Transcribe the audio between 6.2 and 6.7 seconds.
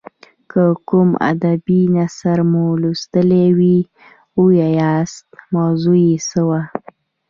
څه وه.